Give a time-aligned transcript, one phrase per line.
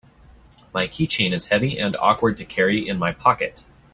[0.73, 3.63] My keychain is heavy and awkward to carry in my pocket.